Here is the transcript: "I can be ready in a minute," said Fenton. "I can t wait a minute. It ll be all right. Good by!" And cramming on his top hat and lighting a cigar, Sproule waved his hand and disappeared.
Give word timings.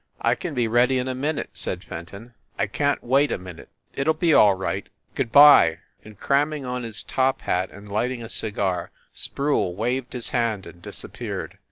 "I 0.19 0.33
can 0.33 0.55
be 0.55 0.67
ready 0.67 0.97
in 0.97 1.07
a 1.07 1.13
minute," 1.13 1.51
said 1.53 1.83
Fenton. 1.83 2.33
"I 2.57 2.65
can 2.65 2.95
t 2.95 2.99
wait 3.03 3.31
a 3.31 3.37
minute. 3.37 3.69
It 3.93 4.07
ll 4.07 4.13
be 4.17 4.33
all 4.33 4.55
right. 4.55 4.89
Good 5.13 5.31
by!" 5.31 5.77
And 6.03 6.19
cramming 6.19 6.65
on 6.65 6.81
his 6.81 7.03
top 7.03 7.41
hat 7.41 7.69
and 7.69 7.87
lighting 7.87 8.23
a 8.23 8.27
cigar, 8.29 8.89
Sproule 9.13 9.75
waved 9.75 10.13
his 10.13 10.29
hand 10.29 10.65
and 10.65 10.81
disappeared. 10.81 11.59